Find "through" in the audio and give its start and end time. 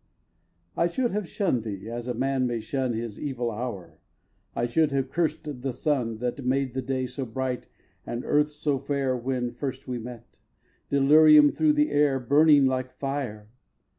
11.52-11.74